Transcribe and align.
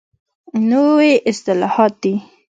نوي 0.69 1.11
اصطلاحات 1.31 1.93
دي. 2.03 2.15